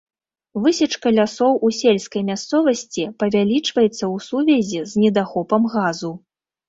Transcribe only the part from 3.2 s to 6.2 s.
павялічваецца ў сувязі з недахопам газу.